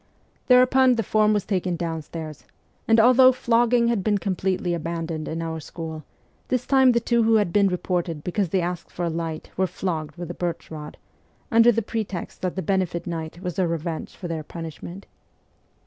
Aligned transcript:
Thereupon 0.47 0.95
the 0.95 1.03
form 1.03 1.31
was 1.31 1.45
taken 1.45 1.75
downstairs, 1.75 2.43
and 2.87 2.99
although 2.99 3.31
flogging 3.31 3.87
had 3.89 4.03
been 4.03 4.17
completely 4.17 4.73
abandoned 4.73 5.27
in 5.27 5.43
our 5.43 5.59
school, 5.59 6.03
this 6.47 6.65
time 6.65 6.93
the 6.93 6.99
two 6.99 7.21
who 7.21 7.35
had 7.35 7.53
been 7.53 7.67
reported 7.67 8.23
because 8.23 8.49
they 8.49 8.61
asked 8.61 8.89
for 8.89 9.05
a 9.05 9.11
light 9.11 9.51
were 9.57 9.67
flogged 9.67 10.15
with 10.15 10.29
the 10.29 10.33
birch 10.33 10.71
rod, 10.71 10.97
under 11.51 11.71
the 11.71 11.83
pretext 11.83 12.41
that 12.41 12.55
the 12.55 12.63
benefit 12.63 13.05
night 13.05 13.43
was 13.43 13.59
a 13.59 13.67
revenge 13.67 14.15
for 14.15 14.27
their 14.27 14.41
punishment. 14.41 15.05